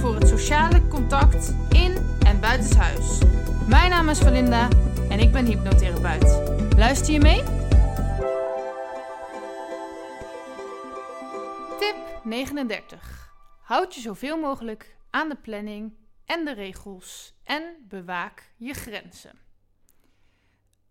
voor 0.00 0.14
het 0.14 0.28
sociale 0.28 0.86
contact 0.88 1.54
in 1.68 2.18
en 2.26 2.40
buitenshuis. 2.40 3.18
Mijn 3.68 3.90
naam 3.90 4.08
is 4.08 4.18
Valinda 4.18 4.68
en 5.10 5.18
ik 5.18 5.32
ben 5.32 5.46
hypnotherapeut. 5.46 6.40
Luister 6.76 7.12
je 7.12 7.20
mee? 7.20 7.42
Tip 11.78 12.20
39. 12.24 13.32
Houd 13.62 13.94
je 13.94 14.00
zoveel 14.00 14.38
mogelijk 14.38 14.96
aan 15.10 15.28
de 15.28 15.36
planning 15.36 15.92
en 16.24 16.44
de 16.44 16.52
regels 16.52 17.34
en 17.44 17.62
bewaak 17.88 18.52
je 18.56 18.74
grenzen. 18.74 19.38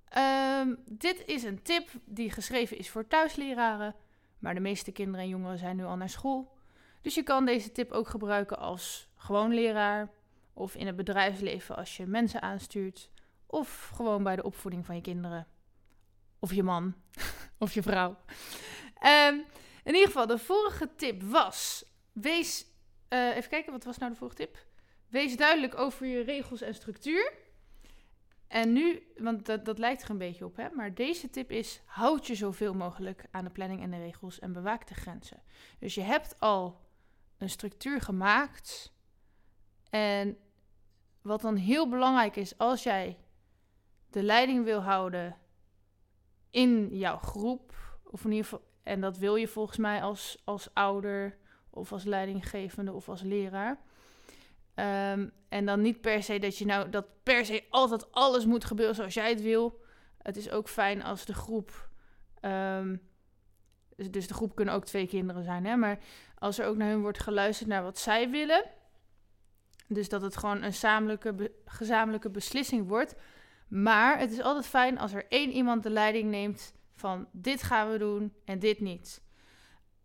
Ehm, 0.10 0.76
dit 0.86 1.24
is 1.26 1.44
een 1.44 1.62
tip 1.62 1.90
die 2.06 2.32
geschreven 2.32 2.78
is 2.78 2.90
voor 2.90 3.08
thuisleraren, 3.08 3.96
maar 4.40 4.54
de 4.54 4.60
meeste 4.60 4.92
kinderen 4.92 5.22
en 5.22 5.30
jongeren 5.30 5.58
zijn 5.58 5.76
nu 5.76 5.84
al 5.84 5.96
naar 5.96 6.10
school. 6.10 6.58
Dus 7.02 7.16
je 7.16 7.24
kan 7.24 7.46
deze 7.46 7.72
tip 7.72 7.92
ook 7.92 8.08
gebruiken 8.08 8.58
als 8.58 9.09
gewoon 9.20 9.54
leraar 9.54 10.10
of 10.54 10.76
in 10.76 10.88
het 10.88 10.96
bedrijfsleven 10.96 11.76
als 11.76 11.98
je 11.98 12.06
mensen 12.06 12.42
aanstuurt 12.42 13.10
of 13.46 13.92
gewoon 13.96 14.24
bij 14.24 14.36
de 14.36 14.44
opvoeding 14.44 14.86
van 14.86 14.96
je 14.96 15.02
kinderen 15.02 15.48
of 16.40 16.54
je 16.54 16.64
man 16.64 16.96
of 17.58 17.74
je 17.74 17.82
vrouw. 17.82 18.18
Ehm, 19.00 19.34
in 19.84 19.94
ieder 19.94 20.08
geval, 20.08 20.28
de 20.28 20.38
vorige 20.38 20.96
tip 20.96 21.24
was: 21.24 21.86
wees. 22.12 22.66
eh, 23.08 23.36
even 23.36 23.50
kijken, 23.50 23.72
wat 23.72 23.84
was 23.84 23.98
nou 23.98 24.12
de 24.12 24.18
vorige 24.18 24.36
tip? 24.36 24.66
Wees 25.08 25.38
duidelijk 25.38 25.78
over 25.78 26.06
je 26.06 26.22
regels 26.22 26.62
en 26.62 26.74
structuur. 26.74 27.34
En 28.48 28.74
nu, 28.74 29.08
want 29.18 29.46
dat, 29.46 29.66
dat 29.66 29.78
lijkt 29.78 30.04
er 30.04 30.10
een 30.10 30.18
beetje 30.18 30.46
op, 30.46 30.56
hè? 30.56 30.70
maar 30.70 30.94
deze 30.94 31.30
tip 31.30 31.52
is: 31.52 31.82
houd 31.86 32.28
je 32.28 32.36
zoveel 32.36 32.74
mogelijk 32.74 33.26
aan 33.32 33.44
de 33.44 33.50
planning 33.50 33.82
en 33.82 33.92
de 33.92 33.98
regels 33.98 34.40
en 34.40 34.54
bewaak 34.54 34.88
de 34.88 34.94
grenzen. 34.94 35.42
Dus 35.80 35.96
je 35.96 36.02
hebt 36.02 36.40
al 36.40 36.82
een 37.38 37.50
structuur 37.50 38.02
gemaakt. 38.02 38.98
En 39.90 40.38
wat 41.22 41.42
dan 41.42 41.56
heel 41.56 41.90
belangrijk 41.90 42.36
is, 42.36 42.58
als 42.58 42.84
jij 42.84 43.18
de 44.10 44.24
leiding 44.24 44.64
wil 44.64 44.82
houden 44.82 45.36
in 46.50 46.98
jouw 46.98 47.18
groep, 47.18 47.74
of 48.04 48.24
in 48.24 48.30
ieder 48.32 48.46
geval, 48.46 48.68
en 48.84 49.02
dat 49.02 49.18
wil 49.18 49.36
je 49.36 49.48
volgens 49.48 49.78
mij 49.78 50.02
als, 50.02 50.42
als 50.44 50.74
ouder, 50.74 51.38
of 51.70 51.92
als 51.92 52.04
leidinggevende, 52.04 52.94
of 52.94 53.10
als 53.10 53.22
leraar. 53.22 53.80
Ehm, 54.74 55.30
en 55.50 55.66
dan 55.66 55.82
niet 55.82 56.02
per 56.02 56.24
se 56.24 56.40
dat 56.40 56.58
je 56.58 56.66
nou 56.66 56.90
dat 56.90 57.06
per 57.24 57.46
se 57.46 57.64
altijd 57.70 58.12
alles 58.12 58.46
moet 58.46 58.66
gebeuren 58.66 58.96
zoals 58.96 59.14
jij 59.14 59.30
het 59.30 59.42
wil. 59.42 59.82
Het 60.18 60.38
is 60.38 60.50
ook 60.50 60.70
fijn 60.70 61.04
als 61.04 61.26
de 61.26 61.34
groep. 61.34 61.88
ehm, 62.40 62.98
dus, 63.96 64.12
dus 64.12 64.28
de 64.28 64.34
groep 64.34 64.56
kunnen 64.56 64.74
ook 64.74 64.86
twee 64.86 65.08
kinderen 65.08 65.44
zijn, 65.44 65.66
hè? 65.66 65.76
Maar 65.76 66.00
als 66.38 66.60
er 66.60 66.66
ook 66.66 66.78
naar 66.78 66.90
hun 66.90 67.02
wordt 67.02 67.20
geluisterd 67.20 67.70
naar 67.70 67.84
wat 67.84 67.98
zij 67.98 68.30
willen. 68.30 68.64
Dus 69.92 70.10
dat 70.10 70.22
het 70.22 70.38
gewoon 70.38 70.56
een 70.56 70.72
gezamenlijke, 70.72 71.34
be- 71.34 71.52
gezamenlijke 71.66 72.30
beslissing 72.30 72.88
wordt. 72.88 73.16
Maar 73.68 74.20
het 74.20 74.32
is 74.32 74.42
altijd 74.42 74.68
fijn 74.68 74.98
als 74.98 75.14
er 75.14 75.26
één 75.30 75.52
iemand 75.52 75.84
de 75.84 75.90
leiding 75.90 76.30
neemt 76.30 76.74
van 76.96 77.28
dit 77.32 77.64
gaan 77.64 77.92
we 77.92 77.98
doen 77.98 78.34
en 78.46 78.60
dit 78.60 78.80
niet. 78.80 79.22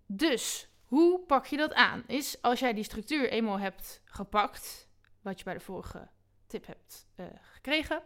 Dus 0.06 0.69
hoe 0.84 1.21
pak 1.21 1.47
je 1.47 1.56
dat 1.56 1.75
aan? 1.75 2.03
Is 2.06 2.43
als 2.43 2.61
jij 2.61 2.73
die 2.75 2.84
structuur 2.84 3.31
eenmaal 3.31 3.59
hebt 3.59 4.03
gepakt, 4.05 4.89
wat 5.23 5.39
je 5.39 5.44
bij 5.44 5.55
de 5.55 5.61
vorige 5.61 6.09
tip 6.47 6.67
hebt 6.67 7.06
eh, 7.15 7.27
gekregen, 7.41 8.03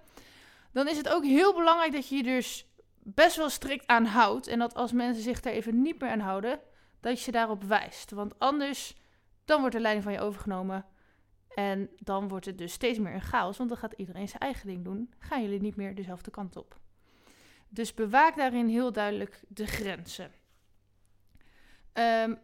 dan 0.72 0.88
is 0.88 0.96
het 0.96 1.08
ook 1.08 1.24
heel 1.24 1.54
belangrijk 1.54 1.92
dat 1.92 2.08
je 2.08 2.16
je 2.16 2.22
dus 2.22 2.66
best 3.02 3.36
wel 3.36 3.50
strikt 3.50 3.86
aan 3.86 4.04
houdt. 4.04 4.46
En 4.46 4.58
dat 4.58 4.74
als 4.74 4.92
mensen 4.92 5.22
zich 5.22 5.40
daar 5.40 5.52
even 5.52 5.82
niet 5.82 6.00
meer 6.00 6.10
aan 6.10 6.20
houden, 6.20 6.60
dat 7.00 7.22
je 7.22 7.32
daarop 7.32 7.64
wijst. 7.64 8.10
Want 8.10 8.38
anders, 8.38 8.94
dan 9.44 9.60
wordt 9.60 9.74
de 9.74 9.80
leiding 9.80 10.04
van 10.04 10.14
je 10.14 10.20
overgenomen. 10.20 10.86
En 11.58 11.90
dan 11.98 12.28
wordt 12.28 12.46
het 12.46 12.58
dus 12.58 12.72
steeds 12.72 12.98
meer 12.98 13.14
een 13.14 13.20
chaos, 13.20 13.56
want 13.56 13.68
dan 13.68 13.78
gaat 13.78 13.92
iedereen 13.92 14.28
zijn 14.28 14.42
eigen 14.42 14.66
ding 14.66 14.84
doen. 14.84 15.12
Gaan 15.18 15.42
jullie 15.42 15.60
niet 15.60 15.76
meer 15.76 15.94
dezelfde 15.94 16.30
kant 16.30 16.56
op. 16.56 16.78
Dus 17.68 17.94
bewaak 17.94 18.36
daarin 18.36 18.68
heel 18.68 18.92
duidelijk 18.92 19.42
de 19.48 19.66
grenzen. 19.66 20.32
Ehm, 21.92 22.34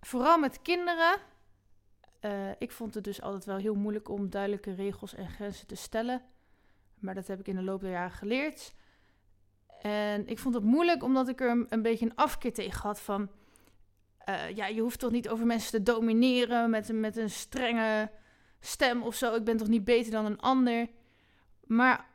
vooral 0.00 0.38
met 0.38 0.62
kinderen. 0.62 1.18
eh, 2.20 2.50
ik 2.58 2.70
vond 2.70 2.94
het 2.94 3.04
dus 3.04 3.22
altijd 3.22 3.44
wel 3.44 3.56
heel 3.56 3.74
moeilijk 3.74 4.08
om 4.08 4.30
duidelijke 4.30 4.74
regels 4.74 5.14
en 5.14 5.28
grenzen 5.28 5.66
te 5.66 5.74
stellen. 5.74 6.22
Maar 6.94 7.14
dat 7.14 7.26
heb 7.26 7.40
ik 7.40 7.48
in 7.48 7.56
de 7.56 7.62
loop 7.62 7.80
der 7.80 7.90
jaren 7.90 8.16
geleerd. 8.16 8.74
En 9.80 10.26
ik 10.26 10.38
vond 10.38 10.54
het 10.54 10.64
moeilijk 10.64 11.02
omdat 11.02 11.28
ik 11.28 11.40
er 11.40 11.66
een, 11.68 11.82
beetje 11.82 12.04
een 12.06 12.16
afkeer 12.16 12.52
tegen 12.52 12.80
had 12.80 13.00
van... 13.00 13.30
eh, 14.18 14.56
ja, 14.56 14.66
je 14.66 14.80
hoeft 14.80 14.98
toch 14.98 15.10
niet 15.10 15.28
over 15.28 15.46
mensen 15.46 15.70
te 15.70 15.92
domineren 15.92 16.70
met, 16.70 16.92
met 16.92 17.16
een 17.16 17.30
strenge 17.30 18.10
stem 18.60 19.02
of 19.02 19.14
zo. 19.14 19.34
Ik 19.34 19.44
ben 19.44 19.56
toch 19.56 19.68
niet 19.68 19.84
beter 19.84 20.12
dan 20.12 20.24
een 20.24 20.40
ander. 20.40 20.88
Maar 21.66 22.06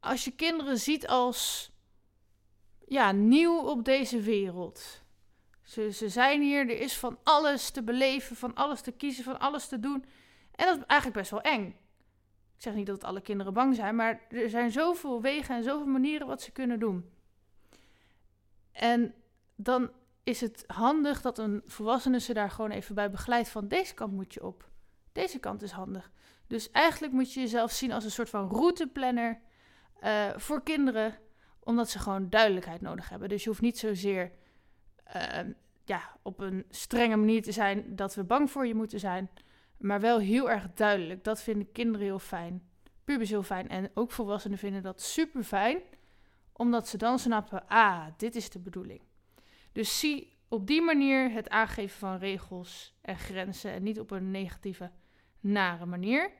als 0.00 0.24
je 0.24 0.30
kinderen 0.30 0.78
ziet 0.78 1.06
als 1.06 1.70
ja, 2.86 3.12
nieuw 3.12 3.58
op 3.58 3.84
deze 3.84 4.20
wereld. 4.20 5.02
Ze, 5.62 5.92
ze 5.92 6.08
zijn 6.08 6.40
hier, 6.40 6.60
er 6.60 6.80
is 6.80 6.98
van 6.98 7.18
alles 7.22 7.70
te 7.70 7.82
beleven, 7.82 8.36
van 8.36 8.54
alles 8.54 8.80
te 8.80 8.92
kiezen, 8.92 9.24
van 9.24 9.38
alles 9.38 9.68
te 9.68 9.80
doen. 9.80 10.04
En 10.54 10.66
dat 10.66 10.76
is 10.76 10.84
eigenlijk 10.86 11.20
best 11.20 11.30
wel 11.30 11.40
eng. 11.40 11.66
Ik 12.56 12.68
zeg 12.68 12.74
niet 12.74 12.86
dat 12.86 13.04
alle 13.04 13.20
kinderen 13.20 13.52
bang 13.52 13.74
zijn, 13.74 13.96
maar 13.96 14.26
er 14.28 14.50
zijn 14.50 14.70
zoveel 14.70 15.20
wegen 15.20 15.56
en 15.56 15.62
zoveel 15.62 15.86
manieren 15.86 16.26
wat 16.26 16.42
ze 16.42 16.52
kunnen 16.52 16.78
doen. 16.78 17.10
En 18.72 19.14
dan 19.56 19.90
is 20.22 20.40
het 20.40 20.64
handig 20.66 21.20
dat 21.20 21.38
een 21.38 21.62
volwassene 21.66 22.20
ze 22.20 22.34
daar 22.34 22.50
gewoon 22.50 22.70
even 22.70 22.94
bij 22.94 23.10
begeleidt 23.10 23.48
van 23.48 23.68
deze 23.68 23.94
kant 23.94 24.12
moet 24.12 24.34
je 24.34 24.44
op. 24.44 24.70
Deze 25.12 25.38
kant 25.38 25.62
is 25.62 25.70
handig. 25.70 26.10
Dus 26.46 26.70
eigenlijk 26.70 27.12
moet 27.12 27.32
je 27.32 27.40
jezelf 27.40 27.70
zien 27.70 27.92
als 27.92 28.04
een 28.04 28.10
soort 28.10 28.28
van 28.28 28.48
routeplanner 28.48 29.40
eh, 30.00 30.30
voor 30.36 30.62
kinderen, 30.62 31.18
omdat 31.60 31.90
ze 31.90 31.98
gewoon 31.98 32.30
duidelijkheid 32.30 32.80
nodig 32.80 33.08
hebben. 33.08 33.28
Dus 33.28 33.42
je 33.42 33.48
hoeft 33.48 33.60
niet 33.60 33.78
zozeer 33.78 34.32
eh, 35.04 35.38
ja, 35.84 36.16
op 36.22 36.40
een 36.40 36.64
strenge 36.70 37.16
manier 37.16 37.42
te 37.42 37.52
zijn 37.52 37.96
dat 37.96 38.14
we 38.14 38.24
bang 38.24 38.50
voor 38.50 38.66
je 38.66 38.74
moeten 38.74 39.00
zijn, 39.00 39.30
maar 39.78 40.00
wel 40.00 40.18
heel 40.18 40.50
erg 40.50 40.72
duidelijk. 40.74 41.24
Dat 41.24 41.42
vinden 41.42 41.72
kinderen 41.72 42.06
heel 42.06 42.18
fijn, 42.18 42.68
pubers 43.04 43.30
heel 43.30 43.42
fijn 43.42 43.68
en 43.68 43.90
ook 43.94 44.10
volwassenen 44.10 44.58
vinden 44.58 44.82
dat 44.82 45.00
super 45.00 45.42
fijn, 45.42 45.80
omdat 46.52 46.88
ze 46.88 46.96
dan 46.96 47.18
snappen, 47.18 47.66
ah, 47.68 48.06
dit 48.16 48.34
is 48.34 48.50
de 48.50 48.58
bedoeling. 48.58 49.02
Dus 49.72 49.98
zie 49.98 50.38
op 50.48 50.66
die 50.66 50.82
manier 50.82 51.30
het 51.30 51.48
aangeven 51.48 51.98
van 51.98 52.16
regels 52.16 52.98
en 53.00 53.16
grenzen 53.16 53.72
en 53.72 53.82
niet 53.82 54.00
op 54.00 54.10
een 54.10 54.30
negatieve, 54.30 54.90
nare 55.42 55.86
manier. 55.86 56.30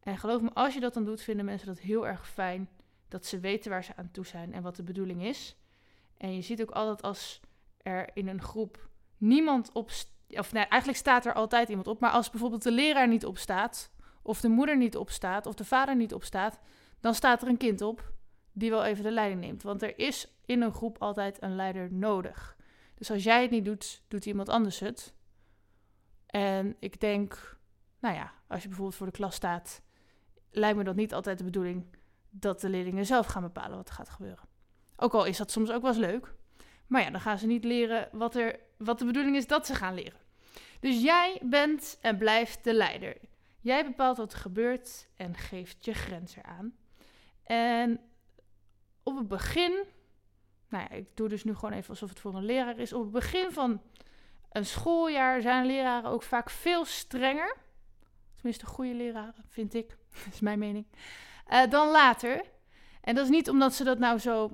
En 0.00 0.18
geloof 0.18 0.40
me, 0.40 0.50
als 0.52 0.74
je 0.74 0.80
dat 0.80 0.94
dan 0.94 1.04
doet, 1.04 1.22
vinden 1.22 1.44
mensen 1.44 1.66
dat 1.66 1.78
heel 1.78 2.06
erg 2.06 2.28
fijn. 2.28 2.68
Dat 3.08 3.26
ze 3.26 3.40
weten 3.40 3.70
waar 3.70 3.84
ze 3.84 3.96
aan 3.96 4.10
toe 4.10 4.26
zijn 4.26 4.52
en 4.52 4.62
wat 4.62 4.76
de 4.76 4.82
bedoeling 4.82 5.24
is. 5.24 5.56
En 6.16 6.34
je 6.34 6.42
ziet 6.42 6.62
ook 6.62 6.70
altijd 6.70 7.02
als 7.02 7.40
er 7.82 8.10
in 8.14 8.28
een 8.28 8.42
groep 8.42 8.88
niemand 9.16 9.72
op... 9.72 9.90
Of 10.28 10.52
nee, 10.52 10.64
eigenlijk 10.64 11.00
staat 11.00 11.26
er 11.26 11.32
altijd 11.32 11.68
iemand 11.68 11.86
op. 11.86 12.00
Maar 12.00 12.10
als 12.10 12.30
bijvoorbeeld 12.30 12.62
de 12.62 12.72
leraar 12.72 13.08
niet 13.08 13.26
opstaat... 13.26 13.90
of 14.22 14.40
de 14.40 14.48
moeder 14.48 14.76
niet 14.76 14.96
opstaat... 14.96 15.46
of 15.46 15.54
de 15.54 15.64
vader 15.64 15.96
niet 15.96 16.14
opstaat... 16.14 16.58
dan 17.00 17.14
staat 17.14 17.42
er 17.42 17.48
een 17.48 17.56
kind 17.56 17.80
op 17.80 18.12
die 18.52 18.70
wel 18.70 18.84
even 18.84 19.04
de 19.04 19.10
leiding 19.10 19.40
neemt. 19.40 19.62
Want 19.62 19.82
er 19.82 19.98
is 19.98 20.28
in 20.46 20.62
een 20.62 20.72
groep 20.72 20.98
altijd 20.98 21.42
een 21.42 21.56
leider 21.56 21.92
nodig. 21.92 22.56
Dus 22.94 23.10
als 23.10 23.24
jij 23.24 23.42
het 23.42 23.50
niet 23.50 23.64
doet, 23.64 24.02
doet 24.08 24.26
iemand 24.26 24.48
anders 24.48 24.78
het. 24.78 25.14
En 26.26 26.76
ik 26.78 27.00
denk, 27.00 27.57
nou 27.98 28.14
ja, 28.14 28.32
als 28.46 28.62
je 28.62 28.68
bijvoorbeeld 28.68 28.96
voor 28.96 29.06
de 29.06 29.12
klas 29.12 29.34
staat, 29.34 29.82
lijkt 30.50 30.76
me 30.76 30.84
dat 30.84 30.96
niet 30.96 31.14
altijd 31.14 31.38
de 31.38 31.44
bedoeling 31.44 31.96
dat 32.30 32.60
de 32.60 32.68
leerlingen 32.68 33.06
zelf 33.06 33.26
gaan 33.26 33.42
bepalen 33.42 33.76
wat 33.76 33.88
er 33.88 33.94
gaat 33.94 34.08
gebeuren. 34.08 34.44
Ook 34.96 35.14
al 35.14 35.24
is 35.24 35.36
dat 35.36 35.50
soms 35.50 35.70
ook 35.70 35.82
wel 35.82 35.90
eens 35.90 36.00
leuk. 36.00 36.34
Maar 36.86 37.02
ja, 37.02 37.10
dan 37.10 37.20
gaan 37.20 37.38
ze 37.38 37.46
niet 37.46 37.64
leren 37.64 38.08
wat, 38.12 38.34
er, 38.34 38.60
wat 38.76 38.98
de 38.98 39.04
bedoeling 39.04 39.36
is 39.36 39.46
dat 39.46 39.66
ze 39.66 39.74
gaan 39.74 39.94
leren. 39.94 40.20
Dus 40.80 41.02
jij 41.02 41.40
bent 41.44 41.98
en 42.00 42.16
blijft 42.16 42.64
de 42.64 42.74
leider. 42.74 43.16
Jij 43.60 43.84
bepaalt 43.84 44.16
wat 44.16 44.32
er 44.32 44.38
gebeurt 44.38 45.08
en 45.16 45.34
geeft 45.34 45.84
je 45.84 45.94
grenzen 45.94 46.44
aan. 46.44 46.76
En 47.44 48.00
op 49.02 49.16
het 49.16 49.28
begin, 49.28 49.84
nou 50.68 50.86
ja, 50.88 50.90
ik 50.90 51.16
doe 51.16 51.28
dus 51.28 51.44
nu 51.44 51.54
gewoon 51.54 51.72
even 51.72 51.90
alsof 51.90 52.08
het 52.08 52.20
voor 52.20 52.34
een 52.34 52.44
leraar 52.44 52.78
is. 52.78 52.92
Op 52.92 53.02
het 53.02 53.10
begin 53.10 53.50
van 53.50 53.82
een 54.50 54.66
schooljaar 54.66 55.40
zijn 55.40 55.66
leraren 55.66 56.10
ook 56.10 56.22
vaak 56.22 56.50
veel 56.50 56.84
strenger 56.84 57.56
Tenminste, 58.38 58.66
goede 58.66 58.94
leraren, 58.94 59.44
vind 59.48 59.74
ik. 59.74 59.88
Dat 60.24 60.32
is 60.32 60.40
mijn 60.40 60.58
mening. 60.58 60.86
Uh, 61.52 61.66
dan 61.70 61.88
later. 61.90 62.42
En 63.00 63.14
dat 63.14 63.24
is 63.24 63.30
niet 63.30 63.48
omdat 63.48 63.74
ze 63.74 63.84
dat 63.84 63.98
nou 63.98 64.18
zo 64.18 64.52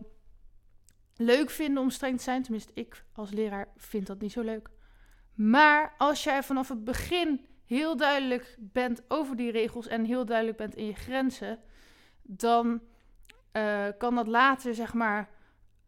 leuk 1.17 1.51
vinden 1.51 1.83
om 1.83 1.91
streng 1.91 2.17
te 2.17 2.23
zijn. 2.23 2.43
Tenminste, 2.43 2.73
ik 2.75 3.05
als 3.13 3.31
leraar 3.31 3.69
vind 3.77 4.07
dat 4.07 4.21
niet 4.21 4.33
zo 4.33 4.41
leuk. 4.41 4.71
Maar 5.35 5.95
als 5.99 6.25
jij 6.25 6.43
vanaf 6.43 6.69
het 6.69 6.85
begin 6.85 7.47
heel 7.65 7.97
duidelijk 7.97 8.57
bent 8.59 9.03
over 9.09 9.37
die 9.37 9.51
regels 9.51 9.87
en 9.87 10.05
heel 10.05 10.25
duidelijk 10.25 10.57
bent 10.57 10.75
in 10.75 10.87
je 10.87 10.95
grenzen, 10.95 11.59
dan 12.23 12.81
uh, 13.53 13.87
kan 13.99 14.15
dat 14.15 14.27
later, 14.27 14.75
zeg 14.75 14.95
maar, 14.95 15.29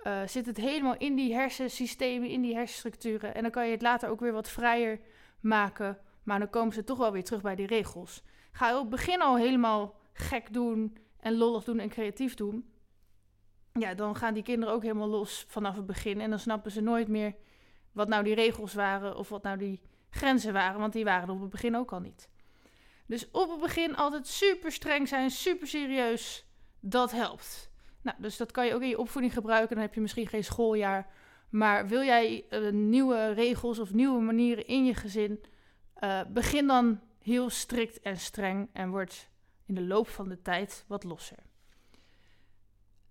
uh, 0.06 0.26
zit 0.26 0.46
het 0.46 0.56
helemaal 0.56 0.96
in 0.96 1.14
die 1.14 1.34
hersensystemen, 1.34 2.28
in 2.28 2.42
die 2.42 2.54
hersenstructuren. 2.54 3.34
En 3.34 3.42
dan 3.42 3.50
kan 3.50 3.64
je 3.64 3.72
het 3.72 3.82
later 3.82 4.08
ook 4.08 4.20
weer 4.20 4.32
wat 4.32 4.48
vrijer 4.48 5.00
maken. 5.40 5.98
Maar 6.26 6.38
dan 6.38 6.50
komen 6.50 6.74
ze 6.74 6.84
toch 6.84 6.98
wel 6.98 7.12
weer 7.12 7.24
terug 7.24 7.42
bij 7.42 7.54
die 7.54 7.66
regels. 7.66 8.22
Ga 8.52 8.68
je 8.68 8.74
op 8.74 8.80
het 8.80 8.90
begin 8.90 9.22
al 9.22 9.36
helemaal 9.36 9.94
gek 10.12 10.52
doen 10.52 10.96
en 11.20 11.36
lollig 11.36 11.64
doen 11.64 11.78
en 11.78 11.88
creatief 11.88 12.34
doen. 12.34 12.70
Ja, 13.72 13.94
dan 13.94 14.16
gaan 14.16 14.34
die 14.34 14.42
kinderen 14.42 14.74
ook 14.74 14.82
helemaal 14.82 15.08
los 15.08 15.44
vanaf 15.48 15.76
het 15.76 15.86
begin. 15.86 16.20
En 16.20 16.30
dan 16.30 16.38
snappen 16.38 16.70
ze 16.70 16.80
nooit 16.80 17.08
meer 17.08 17.34
wat 17.92 18.08
nou 18.08 18.24
die 18.24 18.34
regels 18.34 18.74
waren 18.74 19.16
of 19.16 19.28
wat 19.28 19.42
nou 19.42 19.58
die 19.58 19.80
grenzen 20.10 20.52
waren. 20.52 20.80
Want 20.80 20.92
die 20.92 21.04
waren 21.04 21.28
er 21.28 21.34
op 21.34 21.40
het 21.40 21.50
begin 21.50 21.76
ook 21.76 21.92
al 21.92 22.00
niet. 22.00 22.28
Dus 23.06 23.30
op 23.30 23.50
het 23.50 23.60
begin 23.60 23.96
altijd 23.96 24.26
super 24.26 24.72
streng 24.72 25.08
zijn, 25.08 25.30
super 25.30 25.66
serieus. 25.66 26.46
Dat 26.80 27.12
helpt. 27.12 27.70
Nou, 28.02 28.16
dus 28.20 28.36
dat 28.36 28.52
kan 28.52 28.66
je 28.66 28.74
ook 28.74 28.82
in 28.82 28.88
je 28.88 28.98
opvoeding 28.98 29.32
gebruiken. 29.34 29.74
Dan 29.74 29.84
heb 29.84 29.94
je 29.94 30.00
misschien 30.00 30.26
geen 30.26 30.44
schooljaar. 30.44 31.10
Maar 31.50 31.88
wil 31.88 32.02
jij 32.02 32.44
uh, 32.50 32.70
nieuwe 32.70 33.32
regels 33.32 33.78
of 33.78 33.92
nieuwe 33.92 34.20
manieren 34.20 34.66
in 34.66 34.84
je 34.84 34.94
gezin? 34.94 35.40
Uh, 36.00 36.20
begin 36.28 36.66
dan 36.66 37.00
heel 37.22 37.50
strikt 37.50 38.00
en 38.00 38.16
streng 38.16 38.68
en 38.72 38.90
word 38.90 39.28
in 39.66 39.74
de 39.74 39.82
loop 39.82 40.08
van 40.08 40.28
de 40.28 40.42
tijd 40.42 40.84
wat 40.86 41.04
losser. 41.04 41.38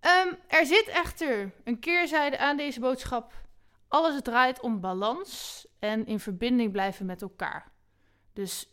Um, 0.01 0.37
er 0.47 0.65
zit 0.65 0.87
echter 0.87 1.51
een 1.63 1.79
keerzijde 1.79 2.37
aan 2.37 2.57
deze 2.57 2.79
boodschap. 2.79 3.33
Alles 3.87 4.21
draait 4.21 4.59
om 4.59 4.79
balans 4.79 5.67
en 5.79 6.05
in 6.05 6.19
verbinding 6.19 6.71
blijven 6.71 7.05
met 7.05 7.21
elkaar. 7.21 7.71
Dus 8.33 8.69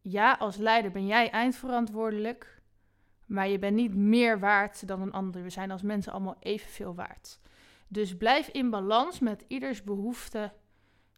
ja, 0.00 0.32
als 0.32 0.56
leider 0.56 0.90
ben 0.90 1.06
jij 1.06 1.30
eindverantwoordelijk. 1.30 2.62
Maar 3.26 3.48
je 3.48 3.58
bent 3.58 3.76
niet 3.76 3.94
meer 3.94 4.38
waard 4.38 4.86
dan 4.86 5.00
een 5.02 5.12
ander. 5.12 5.42
We 5.42 5.50
zijn 5.50 5.70
als 5.70 5.82
mensen 5.82 6.12
allemaal 6.12 6.36
evenveel 6.40 6.94
waard. 6.94 7.40
Dus 7.88 8.16
blijf 8.16 8.48
in 8.48 8.70
balans 8.70 9.18
met 9.18 9.44
ieders 9.48 9.82
behoeften. 9.82 10.52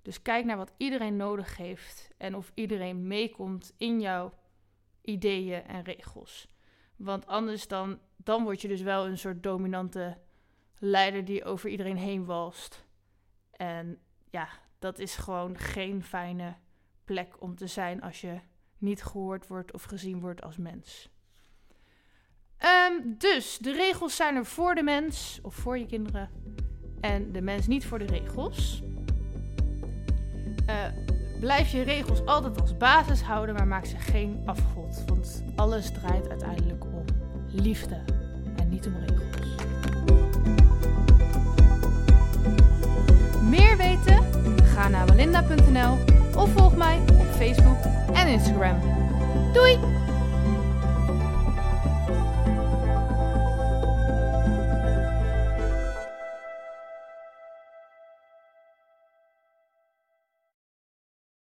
Dus 0.08 0.22
kijk 0.22 0.44
naar 0.44 0.56
wat 0.56 0.72
iedereen 0.76 1.16
nodig 1.16 1.56
heeft 1.56 2.08
en 2.16 2.36
of 2.36 2.52
iedereen 2.54 3.06
meekomt 3.06 3.74
in 3.76 4.00
jouw 4.00 4.32
ideeën 5.02 5.64
en 5.64 5.82
regels. 5.82 6.48
Want 6.96 7.26
anders 7.26 7.68
dan, 7.68 7.98
dan 8.16 8.42
word 8.42 8.60
je 8.60 8.68
dus 8.68 8.80
wel 8.80 9.06
een 9.06 9.18
soort 9.18 9.42
dominante 9.42 10.18
leider 10.78 11.24
die 11.24 11.44
over 11.44 11.70
iedereen 11.70 11.96
heen 11.96 12.24
walst. 12.24 12.84
En 13.50 13.98
ja, 14.30 14.48
dat 14.78 14.98
is 14.98 15.16
gewoon 15.16 15.58
geen 15.58 16.04
fijne 16.04 16.54
plek 17.04 17.42
om 17.42 17.56
te 17.56 17.66
zijn 17.66 18.02
als 18.02 18.20
je 18.20 18.40
niet 18.78 19.02
gehoord 19.02 19.46
wordt 19.46 19.72
of 19.72 19.82
gezien 19.82 20.20
wordt 20.20 20.42
als 20.42 20.56
mens. 20.56 21.08
Um, 22.90 23.14
dus 23.18 23.58
de 23.58 23.72
regels 23.72 24.16
zijn 24.16 24.36
er 24.36 24.46
voor 24.46 24.74
de 24.74 24.82
mens 24.82 25.38
of 25.42 25.54
voor 25.54 25.78
je 25.78 25.86
kinderen. 25.86 26.30
En 27.00 27.32
de 27.32 27.40
mens 27.40 27.66
niet 27.66 27.86
voor 27.86 27.98
de 27.98 28.06
regels. 28.06 28.82
Uh, 30.68 30.74
blijf 31.40 31.68
je 31.68 31.82
regels 31.82 32.26
altijd 32.26 32.60
als 32.60 32.76
basis 32.76 33.22
houden, 33.22 33.54
maar 33.54 33.66
maak 33.66 33.84
ze 33.84 33.96
geen 33.98 34.42
afgod. 34.44 35.02
Want 35.06 35.42
alles 35.56 35.90
draait 35.90 36.28
uiteindelijk 36.28 36.84
om 36.84 37.04
liefde 37.50 38.00
en 38.56 38.68
niet 38.68 38.86
om 38.86 38.94
regels. 39.06 39.54
Meer 43.42 43.76
weten? 43.76 44.24
Ga 44.64 44.88
naar 44.88 45.06
walinda.nl 45.06 45.98
of 46.36 46.50
volg 46.50 46.76
mij 46.76 46.98
op 46.98 47.26
Facebook 47.26 47.78
en 48.12 48.28
Instagram. 48.28 48.80
Doei! 49.52 49.78